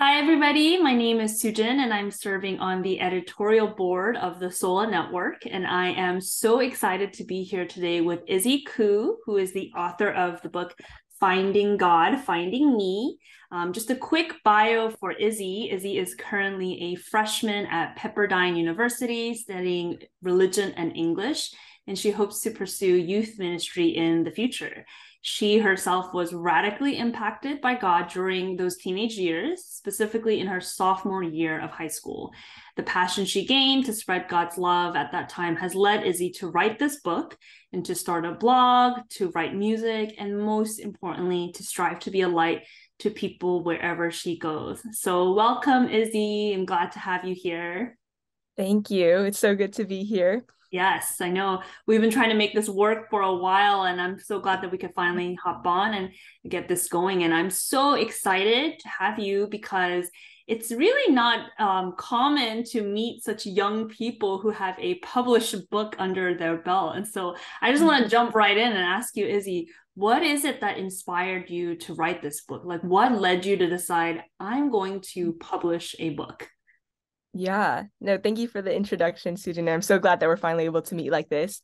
[0.00, 0.80] Hi, everybody.
[0.80, 5.44] My name is Sujin, and I'm serving on the editorial board of the Sola Network.
[5.44, 9.72] And I am so excited to be here today with Izzy Khoo, who is the
[9.76, 10.72] author of the book
[11.18, 13.18] Finding God, Finding Me.
[13.50, 15.68] Um, just a quick bio for Izzy.
[15.72, 21.50] Izzy is currently a freshman at Pepperdine University studying religion and English,
[21.88, 24.84] and she hopes to pursue youth ministry in the future.
[25.20, 31.24] She herself was radically impacted by God during those teenage years, specifically in her sophomore
[31.24, 32.32] year of high school.
[32.76, 36.48] The passion she gained to spread God's love at that time has led Izzy to
[36.48, 37.36] write this book
[37.72, 42.20] and to start a blog, to write music, and most importantly, to strive to be
[42.20, 42.62] a light
[43.00, 44.80] to people wherever she goes.
[44.92, 46.52] So, welcome, Izzy.
[46.54, 47.98] I'm glad to have you here.
[48.56, 49.22] Thank you.
[49.22, 50.44] It's so good to be here.
[50.70, 51.62] Yes, I know.
[51.86, 54.70] We've been trying to make this work for a while, and I'm so glad that
[54.70, 56.10] we could finally hop on and
[56.46, 57.24] get this going.
[57.24, 60.10] And I'm so excited to have you because
[60.46, 65.96] it's really not um, common to meet such young people who have a published book
[65.98, 66.96] under their belt.
[66.96, 68.10] And so I just want to mm-hmm.
[68.10, 72.22] jump right in and ask you, Izzy, what is it that inspired you to write
[72.22, 72.62] this book?
[72.64, 76.48] Like, what led you to decide I'm going to publish a book?
[77.34, 79.72] Yeah, no, thank you for the introduction, Sujin.
[79.72, 81.60] I'm so glad that we're finally able to meet like this.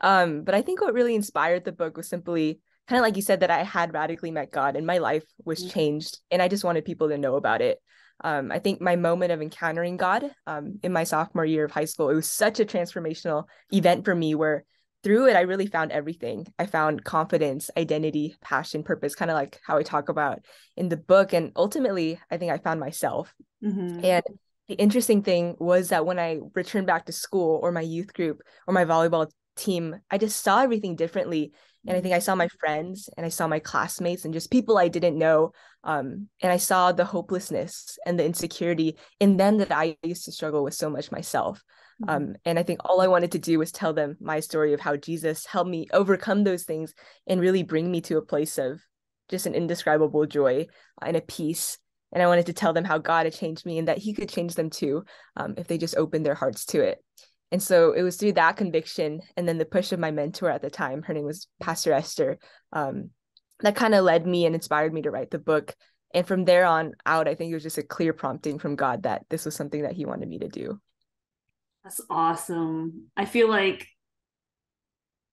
[0.00, 3.22] Um, but I think what really inspired the book was simply kind of like you
[3.22, 5.70] said that I had radically met God and my life was mm-hmm.
[5.70, 7.78] changed, and I just wanted people to know about it.
[8.24, 11.84] Um, I think my moment of encountering God um, in my sophomore year of high
[11.84, 14.64] school, it was such a transformational event for me where
[15.04, 16.46] through it, I really found everything.
[16.58, 20.40] I found confidence, identity, passion, purpose, kind of like how I talk about
[20.76, 21.32] in the book.
[21.32, 23.32] And ultimately, I think I found myself.
[23.64, 24.04] Mm-hmm.
[24.04, 24.24] And
[24.68, 28.42] the interesting thing was that when I returned back to school or my youth group
[28.66, 31.52] or my volleyball team, I just saw everything differently.
[31.86, 34.76] And I think I saw my friends and I saw my classmates and just people
[34.76, 35.52] I didn't know.
[35.84, 40.32] Um, and I saw the hopelessness and the insecurity in them that I used to
[40.32, 41.64] struggle with so much myself.
[42.02, 42.10] Mm-hmm.
[42.14, 44.80] Um, and I think all I wanted to do was tell them my story of
[44.80, 46.92] how Jesus helped me overcome those things
[47.26, 48.82] and really bring me to a place of
[49.30, 50.66] just an indescribable joy
[51.00, 51.78] and a peace
[52.12, 54.28] and I wanted to tell them how God had changed me and that He could
[54.28, 55.04] change them too
[55.36, 57.02] um, if they just opened their hearts to it.
[57.50, 60.62] And so it was through that conviction and then the push of my mentor at
[60.62, 62.38] the time, her name was Pastor Esther,
[62.72, 63.10] um,
[63.60, 65.74] that kind of led me and inspired me to write the book.
[66.14, 69.02] And from there on out, I think it was just a clear prompting from God
[69.02, 70.80] that this was something that He wanted me to do.
[71.84, 73.06] That's awesome.
[73.16, 73.86] I feel like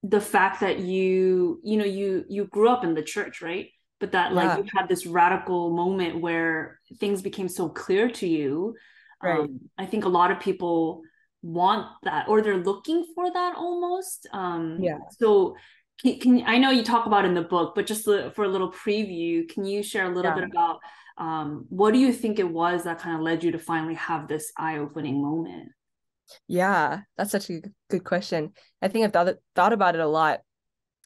[0.03, 3.69] the fact that you, you know, you you grew up in the church, right?
[3.99, 4.35] But that yeah.
[4.35, 8.75] like you had this radical moment where things became so clear to you
[9.21, 9.39] right.
[9.39, 11.01] Um, i think a lot of people
[11.41, 15.55] want that or they're looking for that almost um yeah so
[16.01, 18.71] can, can i know you talk about in the book but just for a little
[18.71, 20.35] preview can you share a little yeah.
[20.35, 20.79] bit about
[21.17, 24.27] um what do you think it was that kind of led you to finally have
[24.27, 25.69] this eye-opening moment
[26.47, 28.51] yeah that's such a good question
[28.81, 30.41] i think i've thought thought about it a lot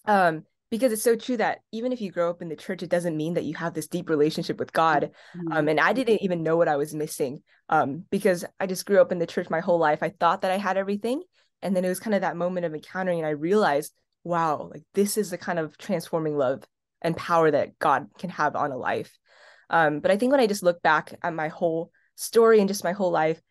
[0.05, 2.89] um because it's so true that even if you grow up in the church it
[2.89, 5.11] doesn't mean that you have this deep relationship with god.
[5.35, 5.51] Mm-hmm.
[5.51, 9.01] um, and i didn't even know what i was missing um, because i just grew
[9.01, 10.01] up in the church my whole life.
[10.01, 11.21] I thought that i had everything
[11.61, 13.93] and then it was kind of that moment of encountering and i realized
[14.23, 16.63] wow like this is the kind of transforming love
[17.01, 19.17] and power that god can have on a life.
[19.69, 22.83] Um, but i think when i just look back at my whole story and just
[22.83, 23.41] my whole life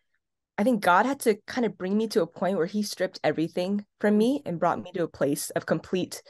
[0.59, 3.21] I think God had to kind of bring me to a point where He stripped
[3.23, 6.21] everything from me and brought me to a place of complete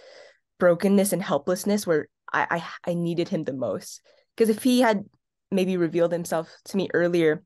[0.60, 4.02] brokenness and helplessness where I I, I needed him the most.
[4.36, 5.04] Because if he had
[5.52, 7.44] maybe revealed himself to me earlier,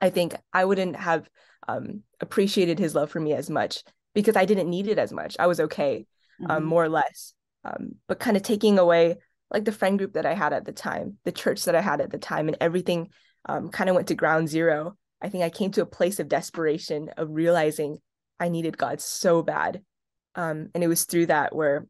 [0.00, 1.28] I think I wouldn't have
[1.68, 3.82] um, appreciated his love for me as much
[4.14, 5.36] because I didn't need it as much.
[5.38, 6.06] I was okay,
[6.40, 6.50] um, mm-hmm.
[6.50, 7.32] um, more or less.
[7.64, 9.16] Um, but kind of taking away
[9.50, 12.00] like the friend group that I had at the time, the church that I had
[12.00, 13.10] at the time, and everything
[13.46, 14.96] um, kind of went to ground zero.
[15.22, 17.98] I think I came to a place of desperation of realizing
[18.38, 19.82] I needed God so bad.
[20.34, 21.86] Um, and it was through that where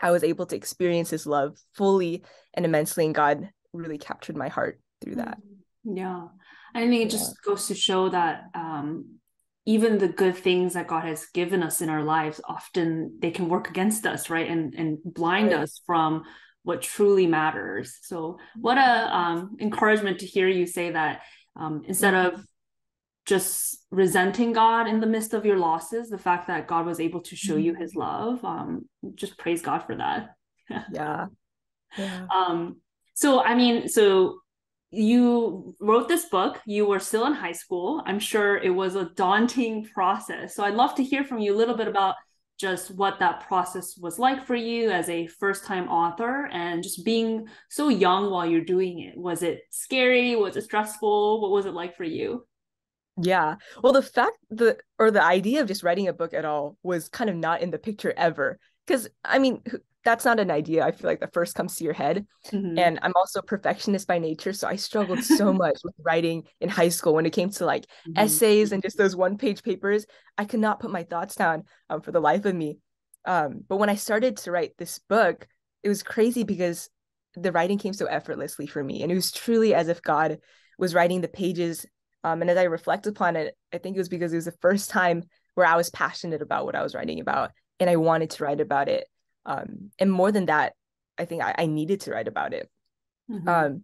[0.00, 2.24] I was able to experience his love fully
[2.54, 5.38] and immensely, and God really captured my heart through that.
[5.38, 5.96] Mm-hmm.
[5.96, 6.28] Yeah.
[6.74, 7.08] I think it yeah.
[7.08, 9.18] just goes to show that um,
[9.66, 13.48] even the good things that God has given us in our lives, often they can
[13.48, 14.48] work against us, right?
[14.48, 15.60] And and blind right.
[15.60, 16.24] us from
[16.64, 17.98] what truly matters.
[18.02, 21.20] So what a um, encouragement to hear you say that
[21.56, 22.44] um, instead of
[23.26, 27.20] just resenting God in the midst of your losses, the fact that God was able
[27.22, 27.82] to show you mm-hmm.
[27.82, 30.34] his love, um, just praise God for that.
[30.92, 31.26] yeah.
[31.96, 32.26] yeah.
[32.34, 32.76] Um,
[33.14, 34.38] so I mean, so
[34.90, 38.02] you wrote this book, you were still in high school.
[38.06, 40.54] I'm sure it was a daunting process.
[40.54, 42.14] So I'd love to hear from you a little bit about
[42.58, 47.04] just what that process was like for you as a first time author and just
[47.04, 49.16] being so young while you're doing it.
[49.16, 50.36] Was it scary?
[50.36, 51.40] Was it stressful?
[51.40, 52.46] What was it like for you?
[53.16, 53.56] Yeah.
[53.82, 57.08] Well, the fact the or the idea of just writing a book at all was
[57.08, 58.58] kind of not in the picture ever.
[58.86, 59.62] Because I mean,
[60.04, 60.84] that's not an idea.
[60.84, 62.26] I feel like the first comes to your head.
[62.52, 62.78] Mm-hmm.
[62.78, 64.52] And I'm also perfectionist by nature.
[64.52, 67.84] So I struggled so much with writing in high school when it came to like
[67.84, 68.18] mm-hmm.
[68.18, 70.06] essays and just those one page papers.
[70.36, 72.78] I could not put my thoughts down um, for the life of me.
[73.24, 75.46] Um, but when I started to write this book,
[75.82, 76.90] it was crazy because
[77.34, 79.02] the writing came so effortlessly for me.
[79.02, 80.38] And it was truly as if God
[80.78, 81.86] was writing the pages
[82.24, 84.52] um, and as I reflect upon it, I think it was because it was the
[84.62, 85.24] first time
[85.54, 88.60] where I was passionate about what I was writing about and I wanted to write
[88.60, 89.06] about it.
[89.44, 90.72] Um, and more than that,
[91.18, 92.68] I think I, I needed to write about it.
[93.30, 93.48] Mm-hmm.
[93.48, 93.82] Um,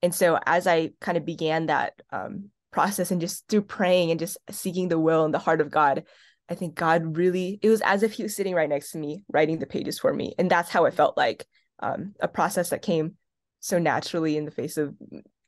[0.00, 4.20] and so as I kind of began that um, process and just through praying and
[4.20, 6.04] just seeking the will and the heart of God,
[6.48, 9.24] I think God really, it was as if he was sitting right next to me,
[9.28, 10.34] writing the pages for me.
[10.38, 11.46] And that's how it felt like
[11.80, 13.16] um, a process that came
[13.58, 14.94] so naturally in the face of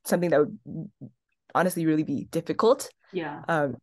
[0.03, 0.89] something that would
[1.55, 2.89] honestly really be difficult.
[3.11, 3.41] Yeah.
[3.47, 3.77] Um,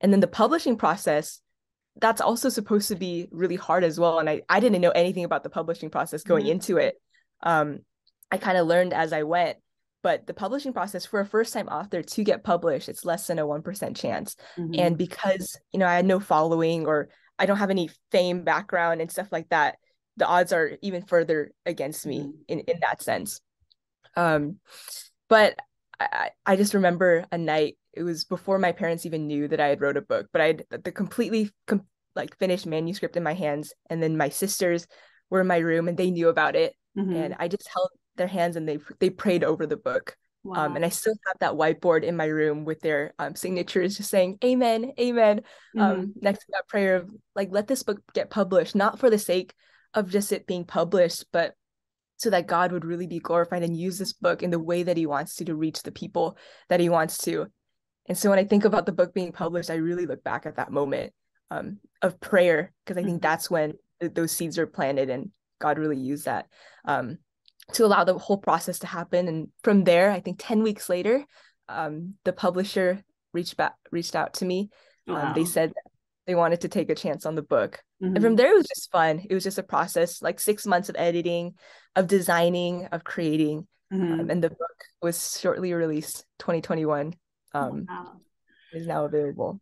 [0.00, 1.40] and then the publishing process,
[2.00, 4.18] that's also supposed to be really hard as well.
[4.18, 6.52] And I, I didn't know anything about the publishing process going mm-hmm.
[6.52, 6.94] into it.
[7.42, 7.80] Um,
[8.30, 9.58] I kind of learned as I went.
[10.02, 13.40] But the publishing process for a first time author to get published, it's less than
[13.40, 14.36] a 1% chance.
[14.56, 14.78] Mm-hmm.
[14.78, 17.08] And because, you know, I had no following or
[17.40, 19.78] I don't have any fame background and stuff like that,
[20.16, 22.30] the odds are even further against me mm-hmm.
[22.46, 23.40] in, in that sense.
[24.16, 24.58] Um,
[25.28, 25.58] but
[25.98, 29.68] I, I just remember a night it was before my parents even knew that I
[29.68, 33.34] had wrote a book, but I had the completely com- like finished manuscript in my
[33.34, 34.86] hands, and then my sisters
[35.30, 37.14] were in my room and they knew about it, mm-hmm.
[37.14, 40.16] and I just held their hands and they they prayed over the book.
[40.44, 40.66] Wow.
[40.66, 44.10] Um, and I still have that whiteboard in my room with their um, signatures, just
[44.10, 45.40] saying "Amen, Amen."
[45.76, 46.00] Um, mm-hmm.
[46.00, 49.18] Um, next to that prayer of like, let this book get published, not for the
[49.18, 49.54] sake
[49.94, 51.54] of just it being published, but
[52.16, 54.96] so that God would really be glorified and use this book in the way that
[54.96, 56.36] he wants to to reach the people
[56.68, 57.46] that he wants to.
[58.08, 60.56] And so when I think about the book being published, I really look back at
[60.56, 61.12] that moment
[61.50, 63.28] um, of prayer because I think mm-hmm.
[63.28, 66.46] that's when th- those seeds are planted and God really used that
[66.84, 67.18] um,
[67.72, 69.28] to allow the whole process to happen.
[69.28, 71.24] And from there, I think 10 weeks later,
[71.68, 73.02] um, the publisher
[73.32, 74.70] reached back, reached out to me.
[75.06, 75.28] Wow.
[75.28, 75.72] Um, they said
[76.26, 77.82] they wanted to take a chance on the book.
[78.02, 78.14] Mm-hmm.
[78.14, 78.36] And from mm-hmm.
[78.36, 79.24] there, it was just fun.
[79.28, 81.54] It was just a process, like six months of editing,
[81.94, 83.66] of designing, of creating.
[83.92, 84.20] Um, mm-hmm.
[84.20, 87.14] Um, and the book was shortly released 2021.
[87.54, 88.12] Um, wow.
[88.72, 89.60] Is now available.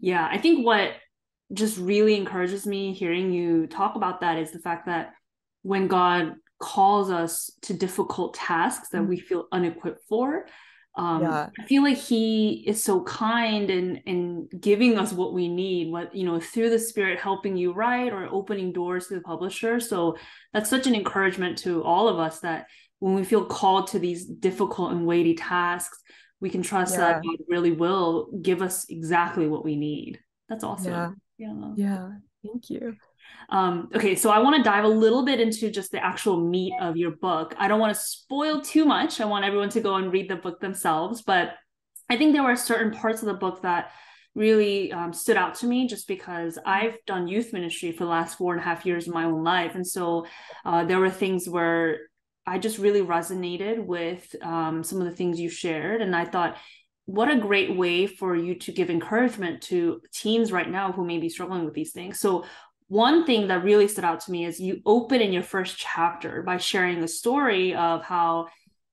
[0.00, 0.92] Yeah, I think what
[1.52, 5.12] just really encourages me hearing you talk about that is the fact that
[5.62, 9.08] when God calls us to difficult tasks that mm-hmm.
[9.08, 10.46] we feel unequipped for,
[10.98, 11.48] um, yeah.
[11.56, 16.12] I feel like he is so kind and in giving us what we need, what
[16.14, 19.78] you know, through the spirit helping you write or opening doors to the publisher.
[19.78, 20.16] So
[20.52, 22.66] that's such an encouragement to all of us that
[22.98, 26.02] when we feel called to these difficult and weighty tasks,
[26.40, 27.00] we can trust yeah.
[27.00, 30.18] that God really will give us exactly what we need.
[30.48, 30.92] That's awesome.
[30.92, 31.10] Yeah.
[31.38, 31.72] Yeah.
[31.76, 32.08] yeah.
[32.44, 32.96] Thank you.
[33.50, 36.72] Um, okay, so I want to dive a little bit into just the actual meat
[36.80, 37.54] of your book.
[37.58, 39.20] I don't want to spoil too much.
[39.20, 41.54] I want everyone to go and read the book themselves, but
[42.10, 43.90] I think there were certain parts of the book that
[44.34, 48.38] really um, stood out to me just because I've done youth ministry for the last
[48.38, 49.74] four and a half years of my own life.
[49.74, 50.26] And so
[50.64, 52.00] uh, there were things where
[52.46, 56.00] I just really resonated with um, some of the things you shared.
[56.00, 56.56] And I thought,
[57.04, 61.18] what a great way for you to give encouragement to teens right now who may
[61.18, 62.20] be struggling with these things.
[62.20, 62.44] So,
[62.88, 66.42] one thing that really stood out to me is you open in your first chapter
[66.42, 68.48] by sharing a story of how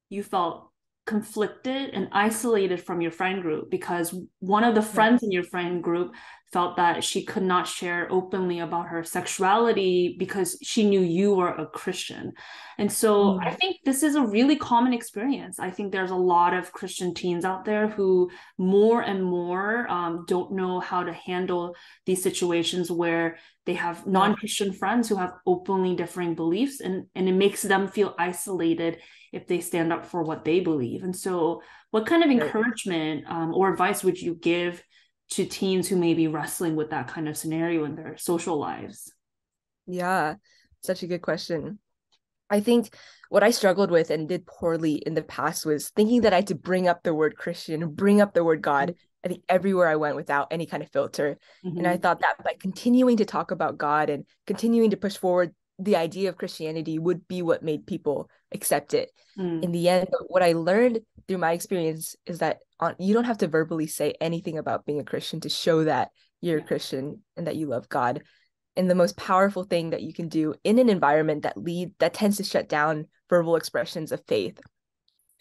[0.10, 0.70] you felt
[1.06, 5.84] conflicted and isolated from your friend group because one of the friends in your friend
[5.84, 6.16] group
[6.52, 11.50] felt that she could not share openly about her sexuality because she knew you were
[11.50, 12.32] a Christian.
[12.78, 13.46] And so mm.
[13.46, 15.60] I think this is a really common experience.
[15.60, 20.24] I think there's a lot of Christian teens out there who more and more um,
[20.28, 25.96] don't know how to handle these situations where they have non-Christian friends who have openly
[25.96, 29.00] differing beliefs and, and it makes them feel isolated
[29.36, 31.04] if they stand up for what they believe.
[31.04, 31.62] And so
[31.92, 34.82] what kind of encouragement um, or advice would you give
[35.32, 39.12] to teens who may be wrestling with that kind of scenario in their social lives?
[39.86, 40.36] Yeah,
[40.82, 41.80] such a good question.
[42.50, 42.96] I think
[43.30, 46.48] what I struggled with and did poorly in the past was thinking that I had
[46.48, 48.90] to bring up the word Christian, bring up the word God.
[48.90, 49.26] Mm-hmm.
[49.26, 51.40] I think everywhere I went without any kind of filter.
[51.66, 51.78] Mm-hmm.
[51.80, 52.02] And I mm-hmm.
[52.02, 56.30] thought that by continuing to talk about God and continuing to push forward the idea
[56.30, 59.12] of Christianity would be what made people accept it.
[59.38, 59.64] Mm.
[59.64, 63.40] In the end, what I learned through my experience is that on, you don't have
[63.40, 66.10] to verbally say anything about being a Christian to show that
[66.42, 68.24] you're a Christian and that you love God.
[68.76, 72.14] and the most powerful thing that you can do in an environment that lead that
[72.14, 74.60] tends to shut down verbal expressions of faith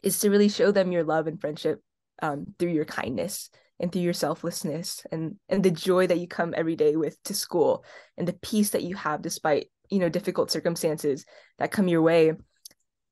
[0.02, 1.82] is to really show them your love and friendship
[2.22, 3.50] um, through your kindness
[3.80, 7.34] and through your selflessness and and the joy that you come every day with to
[7.34, 7.84] school
[8.16, 11.24] and the peace that you have despite you know difficult circumstances
[11.58, 12.32] that come your way.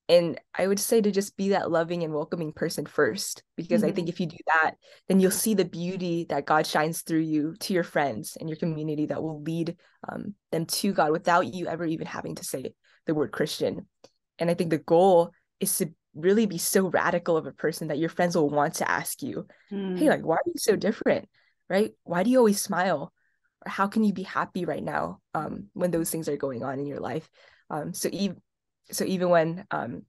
[0.09, 3.91] And i would say to just be that loving and welcoming person first because mm-hmm.
[3.91, 4.73] i think if you do that
[5.09, 8.57] then you'll see the beauty that god shines through you to your friends and your
[8.57, 9.77] community that will lead
[10.09, 12.75] um, them to god without you ever even having to say
[13.07, 13.87] the word christian.
[14.41, 17.99] And i think the goal is to really be so radical of a person that
[17.99, 19.97] your friends will want to ask you mm.
[19.97, 21.29] hey like why are you so different?
[21.71, 21.93] Right?
[22.03, 23.13] Why do you always smile
[23.65, 26.79] or how can you be happy right now um, when those things are going on
[26.79, 27.29] in your life?
[27.71, 28.37] Um, so even
[28.91, 30.03] so even when um,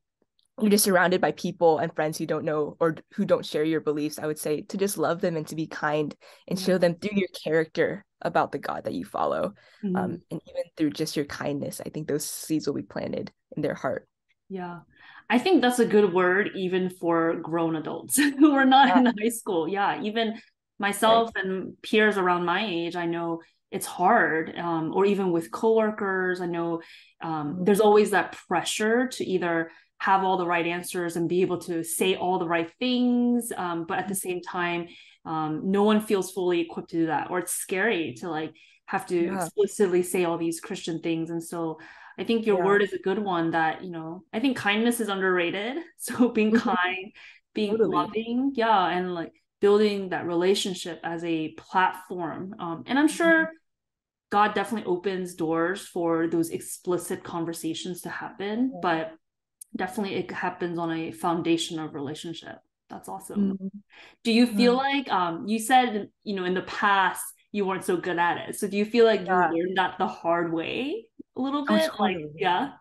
[0.60, 3.82] you're just surrounded by people and friends who don't know or who don't share your
[3.82, 6.16] beliefs i would say to just love them and to be kind
[6.48, 9.96] and show them through your character about the god that you follow mm-hmm.
[9.96, 13.62] um, and even through just your kindness i think those seeds will be planted in
[13.62, 14.08] their heart.
[14.50, 14.80] Yeah.
[15.30, 19.00] I think that's a good word even for grown adults who are not yeah.
[19.00, 19.68] in high school.
[19.68, 20.40] Yeah even
[20.80, 21.46] myself right.
[21.46, 26.46] and peers around my age i know it's hard um, or even with coworkers i
[26.46, 26.82] know
[27.22, 27.64] um, mm-hmm.
[27.64, 31.84] there's always that pressure to either have all the right answers and be able to
[31.84, 34.88] say all the right things um, but at the same time
[35.26, 38.54] um, no one feels fully equipped to do that or it's scary to like
[38.86, 39.36] have to yeah.
[39.36, 41.80] explicitly say all these christian things and so
[42.20, 42.66] i think your yeah.
[42.66, 46.52] word is a good one that you know i think kindness is underrated so being
[46.52, 46.70] mm-hmm.
[46.76, 47.12] kind
[47.54, 47.96] being totally.
[47.96, 49.32] loving yeah and like
[49.64, 53.60] building that relationship as a platform um, and i'm sure mm-hmm
[54.34, 59.12] God definitely opens doors for those explicit conversations to happen, but
[59.76, 62.58] definitely it happens on a foundation of relationship.
[62.90, 63.52] That's awesome.
[63.52, 63.68] Mm-hmm.
[64.24, 67.96] Do you feel like um you said you know in the past you weren't so
[67.96, 68.56] good at it.
[68.56, 69.52] So do you feel like yeah.
[69.52, 71.06] you learned that the hard way
[71.38, 71.92] a little bit?
[71.94, 72.72] Oh, like yeah.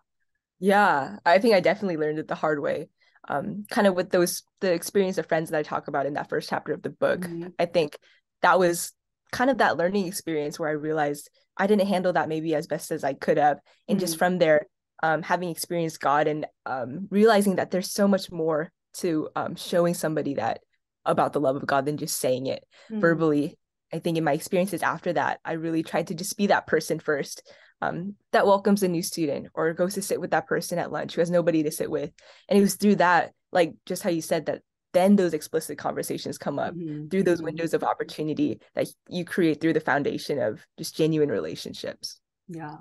[0.59, 2.89] Yeah, I think I definitely learned it the hard way.
[3.27, 6.29] Um kind of with those the experience of friends that I talk about in that
[6.29, 7.21] first chapter of the book.
[7.21, 7.49] Mm-hmm.
[7.59, 7.97] I think
[8.41, 8.91] that was
[9.31, 12.91] kind of that learning experience where I realized I didn't handle that maybe as best
[12.91, 13.59] as I could have.
[13.87, 14.05] And mm-hmm.
[14.05, 14.67] just from there,
[15.01, 19.93] um, having experienced God and um, realizing that there's so much more to um, showing
[19.93, 20.61] somebody that
[21.05, 23.01] about the love of God than just saying it mm-hmm.
[23.01, 23.57] verbally.
[23.91, 26.99] I think in my experiences after that, I really tried to just be that person
[26.99, 27.43] first
[27.81, 31.15] um, that welcomes a new student or goes to sit with that person at lunch
[31.15, 32.11] who has nobody to sit with.
[32.47, 34.61] And it was through that, like just how you said that
[34.93, 37.07] then those explicit conversations come up mm-hmm.
[37.07, 42.19] through those windows of opportunity that you create through the foundation of just genuine relationships
[42.47, 42.77] yeah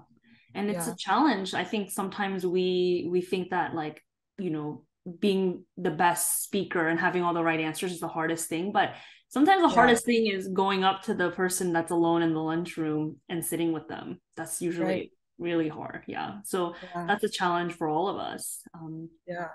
[0.55, 0.93] and it's yeah.
[0.93, 4.03] a challenge i think sometimes we we think that like
[4.39, 4.85] you know
[5.19, 8.95] being the best speaker and having all the right answers is the hardest thing but
[9.33, 9.75] sometimes the yeah.
[9.75, 13.73] hardest thing is going up to the person that's alone in the lunchroom and sitting
[13.73, 15.11] with them that's usually right.
[15.39, 17.07] really hard yeah so yeah.
[17.07, 19.49] that's a challenge for all of us um yeah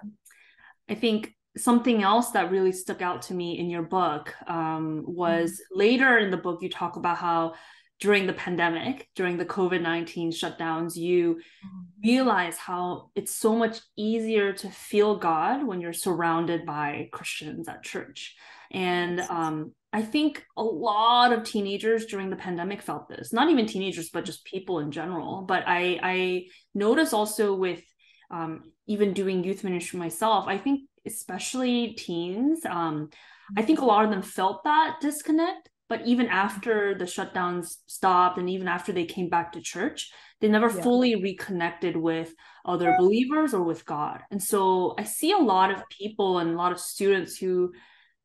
[0.90, 5.54] i think something else that really stuck out to me in your book um, was
[5.54, 5.80] mm-hmm.
[5.80, 7.54] later in the book you talk about how
[8.00, 12.08] during the pandemic during the covid-19 shutdowns you mm-hmm.
[12.08, 17.84] realize how it's so much easier to feel god when you're surrounded by christians at
[17.84, 18.36] church
[18.72, 23.66] and um, i think a lot of teenagers during the pandemic felt this not even
[23.66, 26.44] teenagers but just people in general but i i
[26.74, 27.82] notice also with
[28.30, 33.10] um, even doing youth ministry myself i think especially teens, um,
[33.58, 35.70] I think a lot of them felt that disconnect.
[35.90, 40.50] But even after the shutdowns stopped and even after they came back to church, they
[40.50, 40.82] never yeah.
[40.82, 42.34] fully reconnected with
[42.66, 44.20] other believers or with God.
[44.30, 47.72] And so I see a lot of people and a lot of students who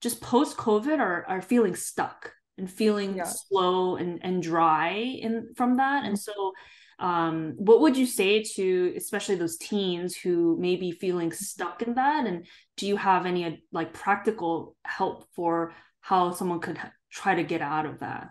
[0.02, 3.24] just post COVID are, are feeling stuck and feeling yeah.
[3.24, 6.04] slow and, and dry in from that.
[6.04, 6.52] And so
[6.98, 11.94] um, what would you say to especially those teens who may be feeling stuck in
[11.94, 16.78] that and do you have any like practical help for how someone could
[17.10, 18.28] try to get out of that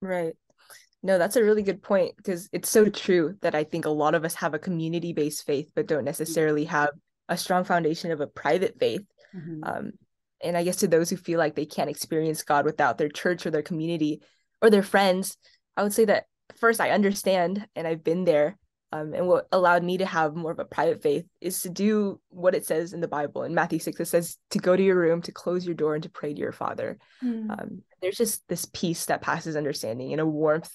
[0.00, 0.34] right
[1.02, 4.14] no that's a really good point because it's so true that i think a lot
[4.14, 6.76] of us have a community based faith but don't necessarily mm-hmm.
[6.76, 6.90] have
[7.28, 9.02] a strong foundation of a private faith
[9.34, 9.62] mm-hmm.
[9.64, 9.92] um,
[10.46, 13.44] and i guess to those who feel like they can't experience god without their church
[13.44, 14.22] or their community
[14.62, 15.36] or their friends
[15.76, 18.58] i would say that first I understand and I've been there.
[18.92, 22.20] Um, and what allowed me to have more of a private faith is to do
[22.28, 23.42] what it says in the Bible.
[23.42, 26.04] In Matthew 6, it says to go to your room, to close your door, and
[26.04, 26.96] to pray to your Father.
[27.22, 27.50] Mm.
[27.50, 30.70] Um, there's just this peace that passes understanding and a warmth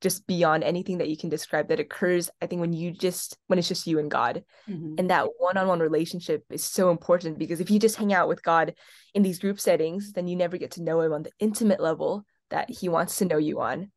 [0.00, 3.58] just beyond anything that you can describe that occurs, I think, when you just, when
[3.58, 4.44] it's just you and God.
[4.68, 4.94] Mm-hmm.
[4.98, 8.28] And that one on one relationship is so important because if you just hang out
[8.28, 8.74] with God
[9.14, 12.24] in these group settings, then you never get to know Him on the intimate level
[12.50, 13.90] that He wants to know you on.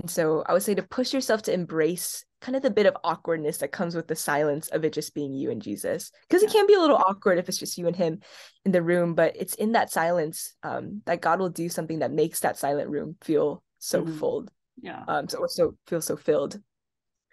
[0.00, 2.96] And so I would say to push yourself to embrace kind of the bit of
[3.04, 6.10] awkwardness that comes with the silence of it just being you and Jesus.
[6.28, 6.48] Because yeah.
[6.48, 8.20] it can be a little awkward if it's just you and him
[8.64, 12.10] in the room, but it's in that silence um, that God will do something that
[12.10, 14.18] makes that silent room feel so mm-hmm.
[14.18, 14.48] full.
[14.80, 15.04] Yeah.
[15.06, 16.60] Um, so so feel so filled.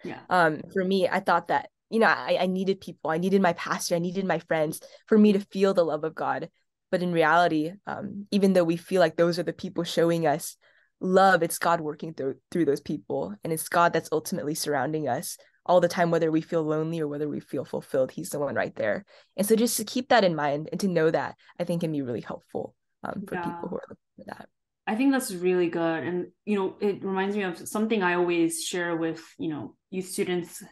[0.04, 0.20] Yeah.
[0.30, 3.52] Um, for me, I thought that, you know, I, I needed people, I needed my
[3.52, 6.48] pastor, I needed my friends for me to feel the love of God.
[6.90, 10.56] But in reality, um, even though we feel like those are the people showing us
[11.00, 15.38] love it's god working through through those people and it's god that's ultimately surrounding us
[15.64, 18.54] all the time whether we feel lonely or whether we feel fulfilled he's the one
[18.54, 19.04] right there
[19.36, 21.92] and so just to keep that in mind and to know that i think can
[21.92, 23.42] be really helpful um, for yeah.
[23.42, 24.48] people who are looking for that
[24.90, 28.64] i think that's really good and you know it reminds me of something i always
[28.64, 30.62] share with you know youth students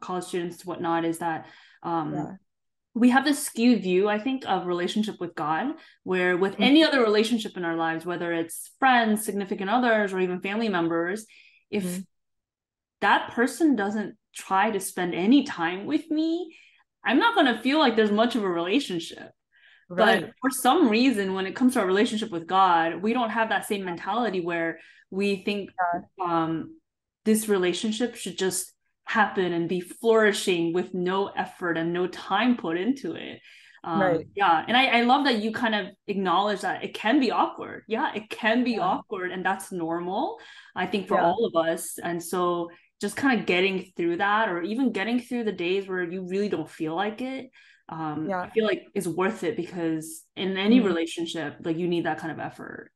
[0.00, 1.46] college students whatnot is that
[1.82, 2.32] um, yeah
[2.98, 6.62] we have this skewed view i think of relationship with god where with mm-hmm.
[6.62, 11.26] any other relationship in our lives whether it's friends significant others or even family members
[11.70, 12.00] if mm-hmm.
[13.00, 16.56] that person doesn't try to spend any time with me
[17.04, 19.30] i'm not going to feel like there's much of a relationship
[19.88, 20.22] right.
[20.22, 23.48] but for some reason when it comes to our relationship with god we don't have
[23.48, 24.78] that same mentality where
[25.10, 25.70] we think
[26.22, 26.76] um,
[27.24, 28.72] this relationship should just
[29.04, 33.40] happen and be flourishing with no effort and no time put into it
[33.84, 34.26] um, right.
[34.34, 37.84] yeah and I, I love that you kind of acknowledge that it can be awkward
[37.88, 38.80] yeah it can be yeah.
[38.80, 40.38] awkward and that's normal
[40.76, 41.24] i think for yeah.
[41.24, 42.68] all of us and so
[43.00, 46.48] just kind of getting through that or even getting through the days where you really
[46.48, 47.50] don't feel like it
[47.88, 48.40] um, yeah.
[48.40, 50.86] i feel like is worth it because in any mm-hmm.
[50.86, 52.90] relationship like you need that kind of effort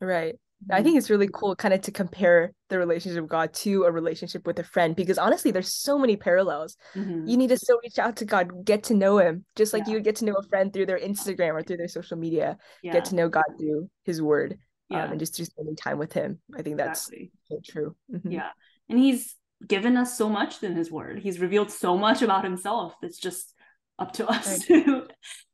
[0.00, 0.36] right
[0.68, 0.84] I mm-hmm.
[0.84, 4.46] think it's really cool kind of to compare the relationship with God to a relationship
[4.46, 6.76] with a friend because honestly, there's so many parallels.
[6.94, 7.26] Mm-hmm.
[7.26, 9.90] You need to still reach out to God, get to know Him, just like yeah.
[9.90, 12.58] you would get to know a friend through their Instagram or through their social media.
[12.82, 12.92] Yeah.
[12.92, 14.58] Get to know God through His Word, um,
[14.90, 15.04] yeah.
[15.04, 16.40] um, and just through spending time with Him.
[16.54, 17.32] I think that's exactly.
[17.50, 17.96] so true.
[18.12, 18.30] Mm-hmm.
[18.30, 18.50] Yeah,
[18.90, 19.34] and He's
[19.66, 21.20] given us so much in His Word.
[21.20, 22.94] He's revealed so much about Himself.
[23.02, 23.54] It's just
[23.98, 24.84] up to us right.
[24.86, 25.06] to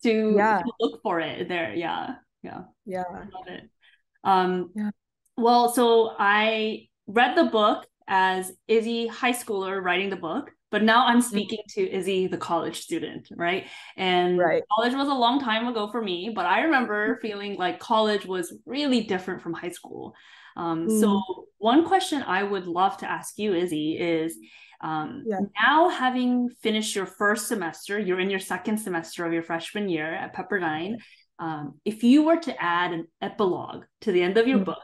[0.02, 0.62] to, yeah.
[0.62, 1.75] to look for it there.
[1.75, 3.05] Yeah, yeah, yeah.
[3.09, 3.71] I love it.
[4.25, 4.90] Um, yeah.
[5.37, 11.07] Well, so I read the book as Izzy high schooler writing the book, but now
[11.07, 11.29] I'm mm-hmm.
[11.29, 13.66] speaking to Izzy the college student, right?
[13.96, 14.62] And right.
[14.75, 17.27] college was a long time ago for me, but I remember mm-hmm.
[17.27, 20.14] feeling like college was really different from high school.
[20.57, 21.01] Um, mm.
[21.01, 24.37] So one question I would love to ask you, Izzy, is
[24.81, 25.40] um, yeah.
[25.61, 30.12] now having finished your first semester, you're in your second semester of your freshman year
[30.12, 30.99] at Pepperdine
[31.38, 34.64] um, if you were to add an epilogue to the end of your mm-hmm.
[34.64, 34.83] book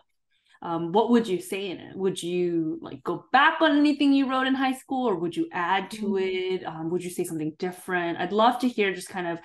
[0.61, 4.31] um, what would you say in it would you like go back on anything you
[4.31, 6.57] wrote in high school or would you add to mm-hmm.
[6.57, 9.39] it um, would you say something different i'd love to hear just kind of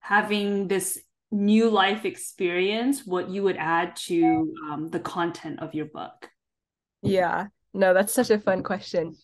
[0.00, 0.98] having this
[1.30, 6.28] new life experience what you would add to um, the content of your book
[7.02, 9.14] yeah no that's such a fun question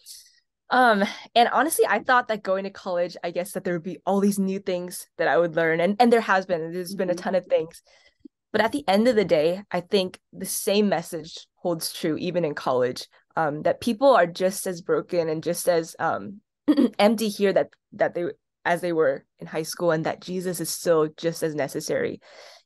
[0.71, 3.99] um, and honestly, I thought that going to college, I guess that there would be
[4.05, 6.73] all these new things that I would learn, and and there has been.
[6.73, 7.23] There's been a mm-hmm.
[7.23, 7.83] ton of things,
[8.53, 12.45] but at the end of the day, I think the same message holds true even
[12.45, 13.07] in college.
[13.37, 16.41] Um, that people are just as broken and just as um
[16.99, 18.25] empty here that that they
[18.67, 22.21] as they were in high school, and that Jesus is still just as necessary.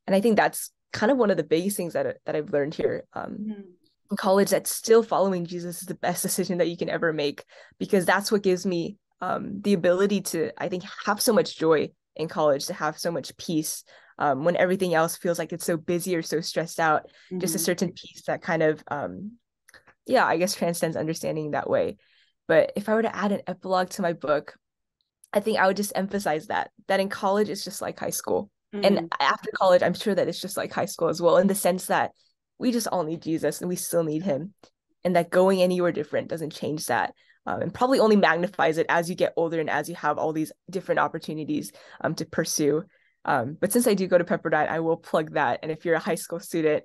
[0.06, 2.74] And I think that's kind of one of the biggest things that that I've learned
[2.74, 3.04] here.
[3.12, 3.60] Um, mm-hmm
[4.10, 7.44] in college that still following Jesus is the best decision that you can ever make
[7.78, 11.90] because that's what gives me um, the ability to, I think, have so much joy
[12.16, 13.84] in college, to have so much peace
[14.18, 17.02] um, when everything else feels like it's so busy or so stressed out.
[17.02, 17.40] Mm-hmm.
[17.40, 17.64] Just a mm-hmm.
[17.64, 19.32] certain peace that kind of, um,
[20.06, 21.96] yeah, I guess transcends understanding that way.
[22.48, 24.54] But if I were to add an epilogue to my book,
[25.32, 28.50] I think I would just emphasize that that in college it's just like high school.
[28.74, 28.84] Mm-hmm.
[28.84, 31.54] And after college, I'm sure that it's just like high school as well, in the
[31.54, 32.12] sense that
[32.58, 34.54] we just all need Jesus and we still need him.
[35.02, 37.14] And that going anywhere different doesn't change that.
[37.46, 40.32] Um, and probably only magnifies it as you get older and as you have all
[40.32, 42.84] these different opportunities um, to pursue.
[43.24, 45.60] Um, but since I do go to Pepperdine, I will plug that.
[45.62, 46.84] And if you're a high school student,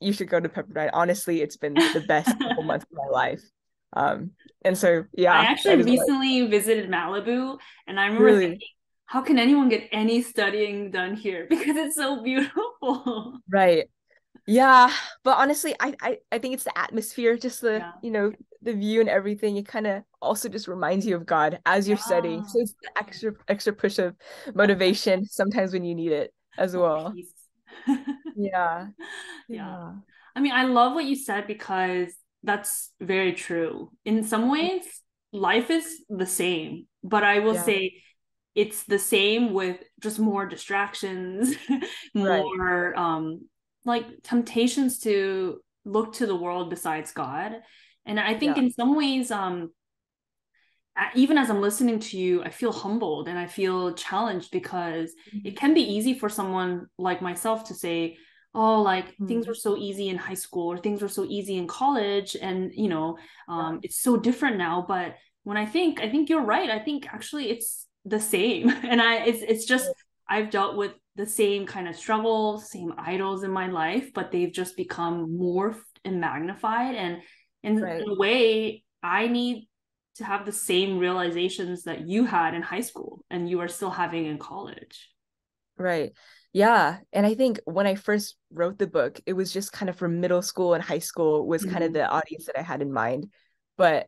[0.00, 0.90] you should go to Pepperdine.
[0.92, 3.42] Honestly, it's been the best couple months of my life.
[3.92, 4.30] Um,
[4.64, 5.32] and so, yeah.
[5.32, 6.50] I actually recently like...
[6.50, 8.40] visited Malibu and I remember really?
[8.40, 8.68] thinking,
[9.06, 11.46] how can anyone get any studying done here?
[11.50, 13.38] Because it's so beautiful.
[13.50, 13.88] Right
[14.46, 17.92] yeah but honestly I, I i think it's the atmosphere just the yeah.
[18.02, 21.60] you know the view and everything it kind of also just reminds you of god
[21.64, 22.04] as you're yeah.
[22.04, 24.16] studying so it's the extra extra push of
[24.54, 27.14] motivation sometimes when you need it as well
[27.86, 27.96] yeah.
[28.36, 28.86] yeah
[29.48, 29.92] yeah
[30.34, 34.82] i mean i love what you said because that's very true in some ways
[35.32, 37.62] life is the same but i will yeah.
[37.62, 38.02] say
[38.54, 41.54] it's the same with just more distractions
[42.14, 42.96] more right.
[42.96, 43.40] um
[43.84, 47.60] like temptations to look to the world besides God.
[48.06, 48.64] And I think Yeah.
[48.64, 49.72] in some ways, um,
[51.14, 55.56] even as I'm listening to you, I feel humbled and I feel challenged because it
[55.56, 58.18] can be easy for someone like myself to say,
[58.54, 59.48] oh, like things Mhm.
[59.48, 62.36] were so easy in high school or things were so easy in college.
[62.40, 64.84] And, you know, um, it's so different now.
[64.86, 66.70] But when I think, I think you're right.
[66.70, 68.68] I think actually it's the same.
[68.84, 69.92] And I, it's, it's just,
[70.28, 74.52] I've dealt with the same kind of struggles, same idols in my life, but they've
[74.52, 76.94] just become morphed and magnified.
[76.94, 77.22] And
[77.62, 78.00] in, Right.
[78.00, 79.68] in a way, I need
[80.16, 83.90] to have the same realizations that you had in high school and you are still
[83.90, 85.11] having in college.
[85.76, 86.12] Right.
[86.52, 86.98] Yeah.
[87.12, 90.08] And I think when I first wrote the book, it was just kind of for
[90.08, 91.94] middle school and high school was kind of Mhm.
[91.94, 93.32] the audience that I had in mind.
[93.76, 94.06] But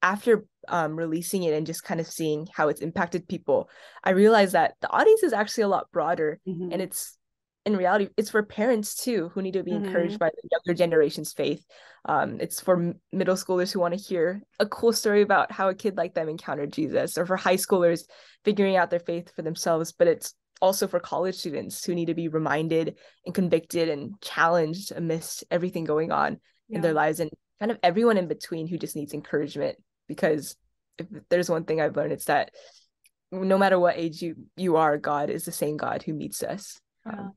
[0.00, 3.68] after um, releasing it and just kind of seeing how it's impacted people,
[4.04, 6.38] I realized that the audience is actually a lot broader.
[6.46, 6.72] Mhm.
[6.72, 7.18] And it's
[7.64, 9.84] in reality, it's for parents too who need to be Mhm.
[9.84, 11.64] encouraged by the younger generation's faith.
[12.04, 15.74] Um, it's for middle schoolers who want to hear a cool story about how a
[15.74, 18.08] kid like them encountered Jesus, or for high schoolers
[18.44, 19.92] figuring out their faith for themselves.
[19.92, 22.96] But it's also for college students who need to be reminded
[23.26, 26.38] and convicted and challenged amidst everything going on
[26.70, 27.28] in their lives and
[27.60, 29.76] kind of everyone in between who just needs encouragement
[30.08, 30.56] because
[30.98, 32.52] if there's one thing I've learned it's that
[33.32, 36.80] no matter what age you you are God is the same God who meets us
[37.04, 37.12] Yeah.
[37.12, 37.32] um,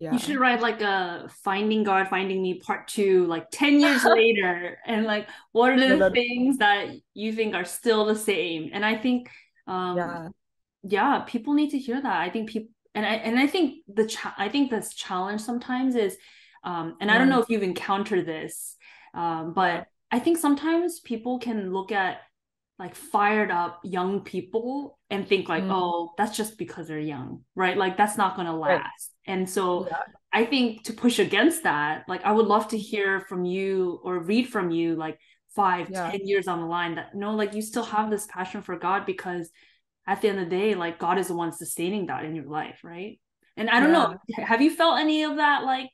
[0.00, 4.04] yeah You should write like a Finding God, Finding Me part two, like 10 years
[4.20, 4.78] later.
[4.86, 8.70] And like, what are the things that you think are still the same?
[8.72, 9.30] And I think,
[9.66, 10.28] um, yeah
[10.86, 14.06] yeah people need to hear that i think people and i and i think the
[14.06, 16.16] cha- i think this challenge sometimes is
[16.64, 18.76] um and i don't know if you've encountered this
[19.14, 22.18] um but i think sometimes people can look at
[22.78, 25.70] like fired up young people and think like Mm.
[25.72, 28.80] oh that's just because they're young right like that's not going to Right.
[28.82, 29.98] last and so Yeah.
[30.32, 34.18] i think to push against that like i would love to hear from you or
[34.18, 35.18] read from you like
[35.54, 36.10] five Yeah.
[36.10, 39.06] ten years on the line that no like you still have this passion for god
[39.06, 39.50] because
[40.06, 42.46] at the end of the day, like God is the one sustaining that in your
[42.46, 43.18] life, right?
[43.56, 45.90] And I don't know, have you felt any of that, like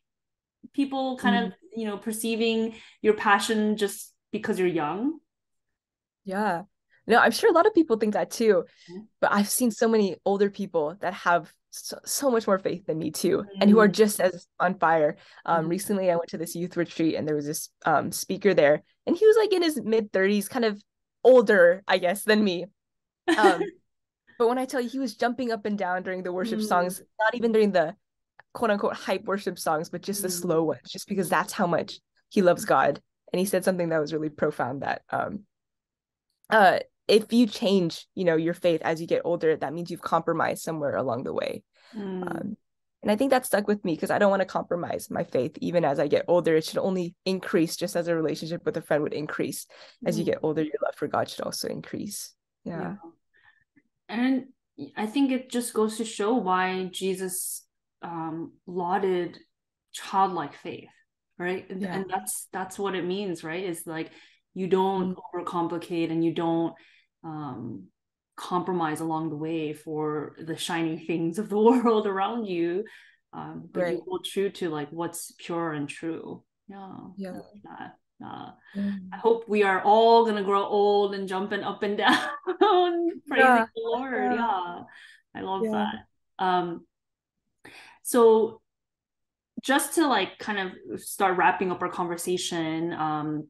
[0.72, 5.18] people kind of, you know, perceiving your passion just because you're young?
[6.24, 6.62] yeah
[7.06, 9.06] no I'm sure a lot of people think that too Mhm.
[9.20, 12.98] but I've seen so many older people that have so, so much more faith than
[12.98, 13.92] me too and who are Mm.
[13.92, 15.70] just as on fire um Mhm.
[15.70, 19.16] recently I went to this youth retreat and there was this um speaker there and
[19.16, 20.82] he was like in his mid 30s kind of
[21.24, 22.66] older I guess than me
[23.36, 23.62] um
[24.40, 26.68] but when I tell you he was jumping up and down during the worship Mm.
[26.72, 27.94] songs not even during the
[28.54, 30.40] quote unquote hype worship songs but just the Mm.
[30.42, 32.00] slow ones just because that's how much
[32.30, 33.00] he loves God
[33.32, 35.44] and he said something that was really profound that um
[36.48, 40.00] uh if you change you know your faith as you get older that means you've
[40.16, 41.62] compromised somewhere along the way
[41.94, 42.22] Mm.
[42.26, 42.56] um
[43.02, 45.56] and I think that stuck with me because I don't want to compromise my faith
[45.62, 46.54] even as I get older.
[46.54, 49.66] It should only increase just as a relationship with a friend would increase.
[50.04, 50.30] As you Mm.
[50.32, 52.34] get older, your love for God should also increase.
[52.64, 52.96] Yeah.
[54.10, 54.46] And
[54.96, 57.64] I think it just goes to show why Jesus
[58.02, 59.38] um, lauded
[59.92, 60.88] childlike faith,
[61.38, 61.68] right?
[61.70, 61.94] And, Yeah.
[61.96, 63.64] and that's that's what it means, right?
[63.64, 64.10] Is like
[64.54, 66.74] you don't overcomplicate and you don't
[67.22, 67.84] um,
[68.36, 72.84] compromise along the way for the shiny things of the world around you,
[73.32, 73.92] um, but Right.
[73.94, 76.42] you hold true to like what's pure and true.
[76.68, 77.90] Yeah, Yeah.
[78.22, 78.26] I.
[78.26, 79.08] Uh, Mm.
[79.12, 82.20] I hope we are all gonna grow old and jumping up and down,
[83.26, 83.66] praising Yeah.
[83.74, 84.32] the Lord.
[84.32, 84.36] Yeah.
[84.36, 84.82] Yeah,
[85.34, 85.70] I love Yeah.
[86.38, 86.44] that.
[86.44, 86.86] Um,
[88.02, 88.60] so
[89.62, 93.48] just to like kind of start wrapping up our conversation, um,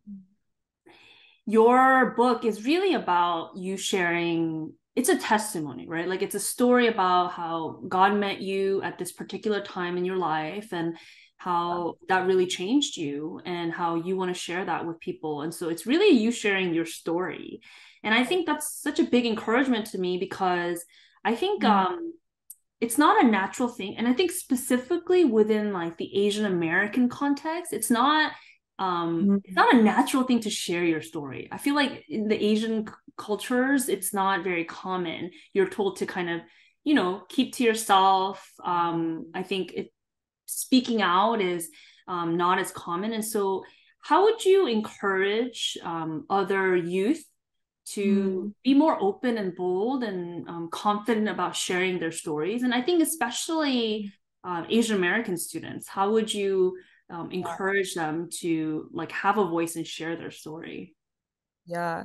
[1.46, 4.72] your book is really about you sharing.
[4.96, 6.09] It's a testimony, right?
[6.09, 10.16] Like it's a story about how God met you at this particular time in your
[10.16, 10.96] life and
[11.40, 15.42] how that really changed you and how you want to share that with people.
[15.42, 17.61] And so it's really you sharing your story.
[18.05, 20.85] And I think that's such a big encouragement to me because
[21.24, 21.70] I think Mhm.
[21.76, 22.12] um
[22.81, 23.96] it's not a natural thing.
[23.98, 28.33] And I think specifically within like the Asian American context, it's not
[28.79, 29.62] um it's Mhm.
[29.62, 31.48] not a natural thing to share your story.
[31.53, 35.31] I feel like in the Asian c- cultures, it's not very common.
[35.53, 36.40] You're told to kind of,
[36.85, 38.50] you know, keep to yourself.
[38.64, 39.92] Um, I think it
[40.50, 41.68] speaking out is
[42.08, 43.12] um, not as common.
[43.12, 43.64] And so,
[44.00, 47.22] how would you encourage um, other youth
[47.88, 52.62] to be more open and bold and um, confident about sharing their stories?
[52.62, 56.78] And I think, especially um, Asian American students, how would you
[57.10, 60.94] um, encourage them to like have a voice and share their story?
[61.66, 62.04] Yeah.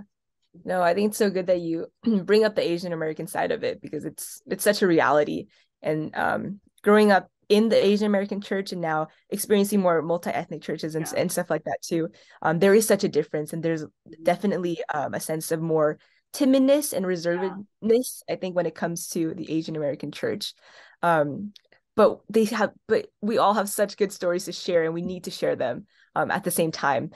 [0.64, 1.88] No, I think it's so good that you
[2.24, 5.48] bring up the Asian American side of it because it's it's such a reality.
[5.82, 10.96] And um growing up in the Asian American church and now experiencing more multi-ethnic churches
[10.96, 11.20] and, yeah.
[11.20, 12.10] and stuff like that too,
[12.42, 13.54] um, there is such a difference.
[13.54, 14.24] And there's mm-hmm.
[14.24, 16.00] definitely um, a sense of more
[16.34, 18.34] timidness and reservedness, yeah.
[18.34, 20.54] I think, when it comes to the Asian American church.
[21.02, 21.54] Um,
[21.96, 25.26] but they have, but we all have such good stories to share and we need
[25.26, 27.12] to share them um, at the same time.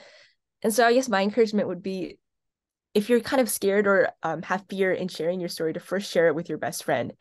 [0.62, 2.18] And so I guess my encouragement would be
[2.94, 6.12] if you're kind of scared or um, have fear in sharing your story, to first
[6.12, 7.14] share it with your best friend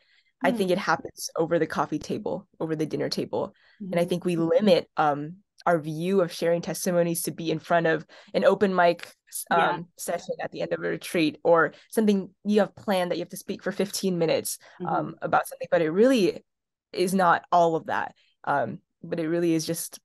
[0.43, 0.53] mm-hmm.
[0.53, 3.53] I think it happens over the coffee table, over the dinner table.
[3.81, 3.91] Mm-hmm.
[3.91, 4.09] And I mm-hmm.
[4.09, 8.45] think we limit um our view of sharing testimonies to be in front of an
[8.45, 9.13] open mic
[9.51, 9.77] um, yeah.
[9.97, 13.29] session at the end of a retreat or something you have planned that you have
[13.29, 14.95] to speak for 15 minutes um, mm-hmm.
[14.95, 16.43] um, about something but it really
[16.93, 19.99] is not all of that um, but it really is just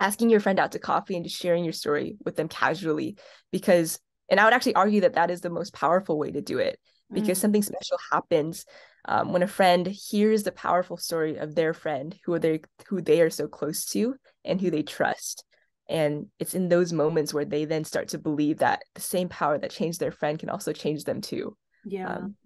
[0.00, 3.16] asking your friend out to coffee and just sharing your story with them casually
[3.52, 6.58] because and i would actually argue that that is the most powerful way to do
[6.58, 6.78] it
[7.12, 7.42] because mm-hmm.
[7.42, 8.64] something special happens
[9.08, 13.22] um, when a friend hears the powerful story of their friend who they who they
[13.22, 15.44] are so close to and who they trust.
[15.88, 19.56] And it's in those moments where they then start to believe that the same power
[19.56, 21.56] that changed their friend can also change them too.
[21.84, 22.16] Yeah.
[22.16, 22.36] Um,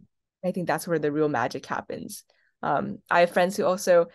[0.45, 2.25] i think that's where the real magic happens.
[2.63, 4.07] Um, i have friends who also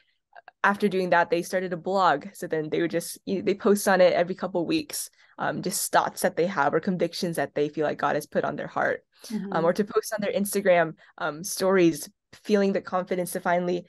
[0.63, 2.27] after doing that they started a blog.
[2.33, 6.21] So then they would just they post on it every couple weeks um, just thoughts
[6.21, 9.03] that they have or convictions that they feel like god has put on their heart
[9.27, 9.53] mm-hmm.
[9.53, 13.85] um, or to post on their instagram um, stories feeling the confidence to finally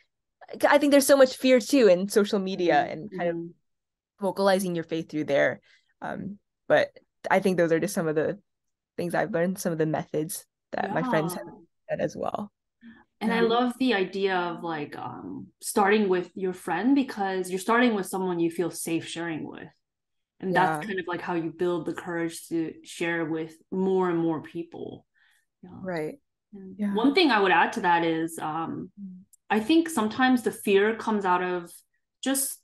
[0.68, 2.92] i think there's so much fear too in social media mm-hmm.
[2.92, 4.24] and kind of mm-hmm.
[4.24, 5.60] vocalizing your faith through there
[6.00, 6.88] um, but
[7.30, 8.38] i think those are just some of the
[8.96, 10.94] things i've learned some of the methods that yeah.
[10.94, 11.46] my friends have
[11.88, 12.50] said as well
[13.20, 17.94] and i love the idea of like um, starting with your friend because you're starting
[17.94, 19.68] with someone you feel safe sharing with
[20.40, 20.66] and yeah.
[20.66, 24.40] that's kind of like how you build the courage to share with more and more
[24.42, 25.04] people
[25.62, 25.70] yeah.
[25.82, 26.18] right
[26.76, 26.94] yeah.
[26.94, 29.18] One thing I would add to that is um, mm.
[29.50, 31.70] I think sometimes the fear comes out of
[32.22, 32.58] just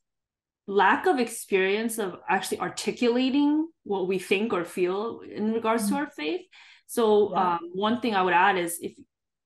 [0.66, 5.96] lack of experience of actually articulating what we think or feel in regards mm-hmm.
[5.96, 6.04] to mm.
[6.04, 6.40] our faith.
[6.86, 7.54] So yeah.
[7.54, 8.92] um, one thing I would add is if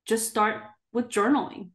[0.05, 1.69] just start with journaling,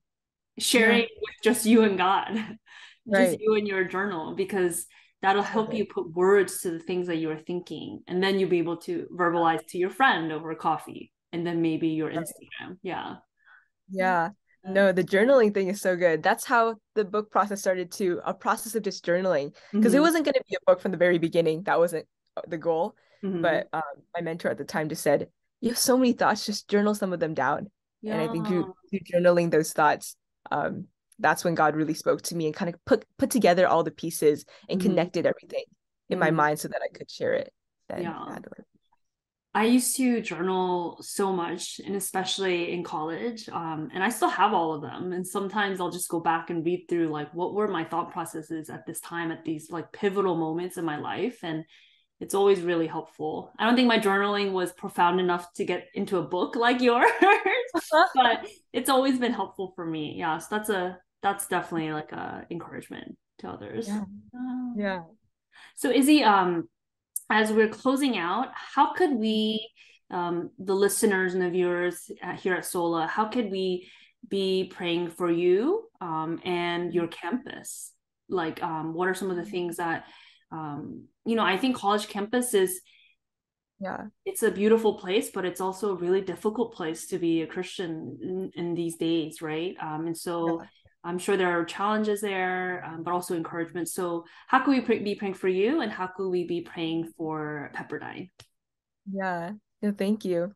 [0.59, 1.20] sharing yeah.
[1.20, 2.35] with just you and God,
[3.07, 3.31] right.
[3.31, 4.87] just you and your journal, because
[5.22, 5.79] that'll help okay.
[5.79, 8.79] you put words to the things that you are thinking, and then you'll be able
[8.79, 12.79] to verbalize to your friend over coffee and then maybe your Instagram.
[12.83, 13.16] Yeah.
[13.90, 14.31] Yeah.
[14.66, 16.23] No, the journaling thing is so good.
[16.23, 19.53] That's how the book process started too, a process of just journaling.
[19.73, 19.99] Because mm-hmm.
[19.99, 21.64] it wasn't going to be a book from the very beginning.
[21.64, 22.94] That wasn't uh, the goal.
[23.23, 23.42] Mm-hmm.
[23.42, 23.83] But um,
[24.14, 25.29] my mentor at the time just said,
[25.61, 27.70] You have so many thoughts, just journal some of them down.
[28.01, 28.14] Yeah.
[28.14, 30.16] And I think through, through journaling those thoughts,
[30.51, 30.87] um,
[31.18, 33.90] that's when God really spoke to me and kind of put put together all the
[33.90, 34.88] pieces and mm-hmm.
[34.88, 35.64] connected everything
[36.09, 36.37] in my mm-hmm.
[36.37, 37.53] mind so that I could share it.
[37.88, 38.38] Then yeah.
[39.56, 43.48] I used to journal so much, and especially in college.
[43.48, 45.12] Um, and I still have all of them.
[45.12, 48.68] And sometimes I'll just go back and read through like what were my thought processes
[48.68, 51.38] at this time, at these like pivotal moments in my life.
[51.44, 51.64] And
[52.18, 53.52] it's always really helpful.
[53.58, 57.10] I don't think my journaling was profound enough to get into a book like yours,
[58.14, 60.14] but it's always been helpful for me.
[60.16, 63.88] Yeah, so that's a that's definitely like a encouragement to others.
[63.88, 64.00] Yeah.
[64.34, 65.02] Uh, yeah.
[65.76, 66.68] So Izzy, um,
[67.30, 69.68] as we're closing out, how could we,
[70.10, 73.88] um, the listeners and the viewers here at SOLA, how could we
[74.28, 77.92] be praying for you um, and your campus?
[78.28, 80.04] Like, um, what are some of the things that,
[80.50, 82.80] um, you know, I think college campus is,
[83.80, 87.46] yeah, it's a beautiful place, but it's also a really difficult place to be a
[87.46, 89.74] Christian in, in these days, right?
[89.82, 90.68] Um, and so, yeah
[91.04, 93.88] I'm sure there are challenges there, um, but also encouragement.
[93.88, 97.12] So, how can we pray- be praying for you, and how could we be praying
[97.16, 98.30] for Pepperdine?
[99.10, 100.52] Yeah, no, thank you.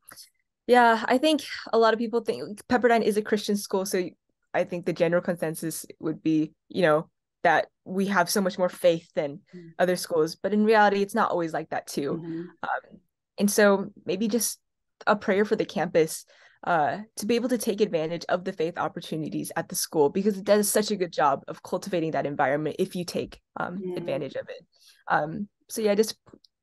[0.66, 4.08] Yeah, I think a lot of people think Pepperdine is a Christian school, so
[4.54, 7.10] I think the general consensus would be, you know,
[7.42, 9.68] that we have so much more faith than mm-hmm.
[9.78, 12.14] other schools, but in reality, it's not always like that too.
[12.14, 12.40] Mm-hmm.
[12.62, 13.00] Um,
[13.38, 14.58] and so maybe just
[15.06, 16.24] a prayer for the campus
[16.64, 20.36] uh, to be able to take advantage of the faith opportunities at the school because
[20.36, 23.96] it does such a good job of cultivating that environment if you take um, yeah.
[23.96, 24.66] advantage of it.
[25.06, 26.16] Um, so yeah, just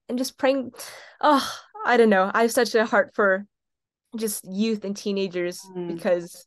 [0.09, 0.71] and just praying.
[1.21, 1.49] Oh,
[1.85, 2.29] I don't know.
[2.33, 3.45] I have such a heart for
[4.17, 5.93] just youth and teenagers mm.
[5.93, 6.45] because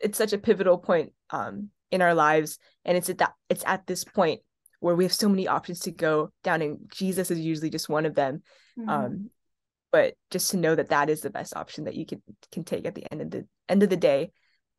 [0.00, 3.86] it's such a pivotal point um, in our lives, and it's at that it's at
[3.86, 4.40] this point
[4.80, 8.06] where we have so many options to go down, and Jesus is usually just one
[8.06, 8.42] of them.
[8.78, 8.88] Mm.
[8.88, 9.30] Um,
[9.90, 12.22] but just to know that that is the best option that you can
[12.52, 14.30] can take at the end of the end of the day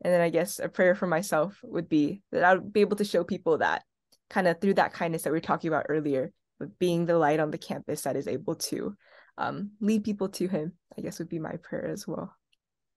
[0.03, 2.97] and then i guess a prayer for myself would be that i would be able
[2.97, 3.83] to show people that
[4.29, 7.39] kind of through that kindness that we were talking about earlier with being the light
[7.39, 8.95] on the campus that is able to
[9.37, 12.33] um, lead people to him i guess would be my prayer as well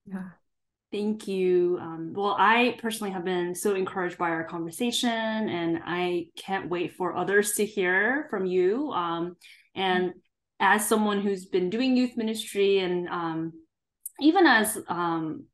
[0.07, 0.31] yeah
[0.93, 1.79] Thank you.
[1.81, 6.97] Um, well, I personally have been so encouraged by our conversation, and I can't wait
[6.97, 8.93] for others to hear from you.
[8.93, 9.37] Um,
[9.75, 10.13] and
[10.63, 13.53] as someone who's been doing youth ministry, and um,
[14.21, 15.45] even as um,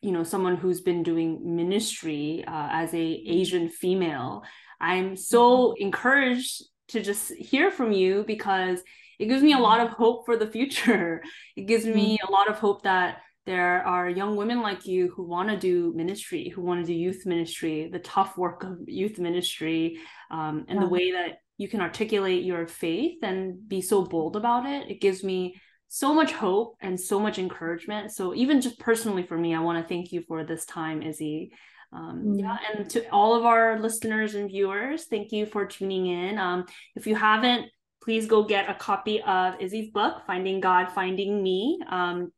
[0.00, 4.42] you know, someone who's been doing ministry uh, as a Asian female,
[4.80, 5.82] I'm so mm-hmm.
[5.86, 8.80] encouraged to just hear from you because
[9.18, 11.22] it gives me a lot of hope for the future.
[11.56, 12.28] It gives me mm-hmm.
[12.28, 15.92] a lot of hope that there are young women like you who want to do
[15.94, 19.98] ministry, who want to do youth ministry, the tough work of youth ministry,
[20.30, 20.84] um, and yeah.
[20.84, 24.90] the way that you can articulate your faith and be so bold about it.
[24.90, 25.54] It gives me
[25.88, 28.12] so much hope and so much encouragement.
[28.12, 31.52] So even just personally for me, I want to thank you for this time, Izzy.
[31.92, 32.40] Um, mm.
[32.40, 36.38] Yeah, and to all of our listeners and viewers, thank you for tuning in.
[36.38, 36.64] Um,
[36.96, 37.66] if you haven't,
[38.02, 41.78] please go get a copy of Izzy's book, Finding God, Finding Me.
[41.88, 42.32] Um,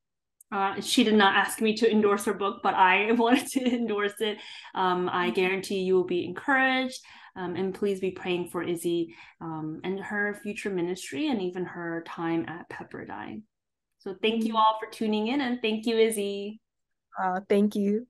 [0.52, 4.20] uh, she did not ask me to endorse her book, but I wanted to endorse
[4.20, 4.38] it.
[4.74, 5.34] Um, I mm-hmm.
[5.34, 7.00] guarantee you will be encouraged.
[7.36, 12.04] Um, and please be praying for Izzy um, and her future ministry and even her
[12.06, 13.42] time at Pepperdine.
[13.98, 14.56] So thank you mm-hmm.
[14.56, 16.60] all for tuning in and thank you, Izzy.
[17.20, 18.06] Uh, thank you.